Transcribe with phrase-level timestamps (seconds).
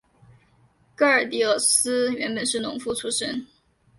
[0.97, 3.45] 戈耳狄俄斯原本是农夫出身。